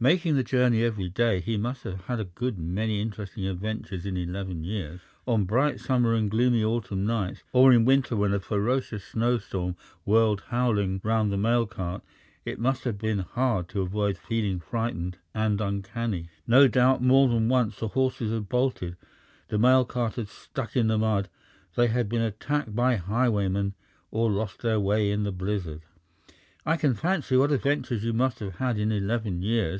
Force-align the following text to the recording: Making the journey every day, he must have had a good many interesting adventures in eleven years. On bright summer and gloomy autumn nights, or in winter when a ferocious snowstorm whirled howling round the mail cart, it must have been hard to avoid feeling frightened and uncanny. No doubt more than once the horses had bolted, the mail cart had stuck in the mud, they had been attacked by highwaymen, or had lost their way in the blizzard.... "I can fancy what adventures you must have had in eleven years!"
Making 0.00 0.36
the 0.36 0.44
journey 0.44 0.84
every 0.84 1.08
day, 1.08 1.40
he 1.40 1.56
must 1.56 1.82
have 1.82 2.02
had 2.02 2.20
a 2.20 2.24
good 2.24 2.56
many 2.56 3.02
interesting 3.02 3.44
adventures 3.46 4.06
in 4.06 4.16
eleven 4.16 4.62
years. 4.62 5.00
On 5.26 5.42
bright 5.42 5.80
summer 5.80 6.14
and 6.14 6.30
gloomy 6.30 6.62
autumn 6.62 7.04
nights, 7.04 7.42
or 7.52 7.72
in 7.72 7.84
winter 7.84 8.14
when 8.14 8.32
a 8.32 8.38
ferocious 8.38 9.02
snowstorm 9.02 9.74
whirled 10.04 10.40
howling 10.50 11.00
round 11.02 11.32
the 11.32 11.36
mail 11.36 11.66
cart, 11.66 12.04
it 12.44 12.60
must 12.60 12.84
have 12.84 12.96
been 12.96 13.18
hard 13.18 13.68
to 13.70 13.82
avoid 13.82 14.16
feeling 14.16 14.60
frightened 14.60 15.18
and 15.34 15.60
uncanny. 15.60 16.28
No 16.46 16.68
doubt 16.68 17.02
more 17.02 17.26
than 17.26 17.48
once 17.48 17.80
the 17.80 17.88
horses 17.88 18.30
had 18.30 18.48
bolted, 18.48 18.96
the 19.48 19.58
mail 19.58 19.84
cart 19.84 20.14
had 20.14 20.28
stuck 20.28 20.76
in 20.76 20.86
the 20.86 20.96
mud, 20.96 21.28
they 21.74 21.88
had 21.88 22.08
been 22.08 22.22
attacked 22.22 22.72
by 22.72 22.94
highwaymen, 22.94 23.74
or 24.12 24.30
had 24.30 24.36
lost 24.38 24.62
their 24.62 24.78
way 24.78 25.10
in 25.10 25.24
the 25.24 25.32
blizzard.... 25.32 25.82
"I 26.64 26.76
can 26.76 26.94
fancy 26.94 27.36
what 27.36 27.50
adventures 27.50 28.04
you 28.04 28.12
must 28.12 28.38
have 28.38 28.58
had 28.58 28.78
in 28.78 28.92
eleven 28.92 29.42
years!" 29.42 29.76